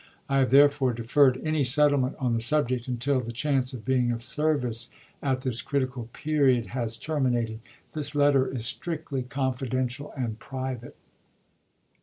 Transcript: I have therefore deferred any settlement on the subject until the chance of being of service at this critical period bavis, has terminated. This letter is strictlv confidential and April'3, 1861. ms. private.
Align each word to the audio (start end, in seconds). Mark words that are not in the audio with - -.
I 0.27 0.39
have 0.39 0.49
therefore 0.49 0.93
deferred 0.95 1.39
any 1.43 1.63
settlement 1.63 2.15
on 2.17 2.33
the 2.33 2.39
subject 2.39 2.87
until 2.87 3.21
the 3.21 3.31
chance 3.31 3.71
of 3.71 3.85
being 3.85 4.11
of 4.11 4.23
service 4.23 4.89
at 5.21 5.41
this 5.41 5.61
critical 5.61 6.09
period 6.11 6.63
bavis, 6.63 6.67
has 6.73 6.97
terminated. 6.97 7.59
This 7.93 8.15
letter 8.15 8.47
is 8.47 8.63
strictlv 8.63 9.29
confidential 9.29 10.07
and 10.17 10.25
April'3, 10.39 10.39
1861. 10.39 10.39
ms. 10.39 10.39
private. 10.39 10.95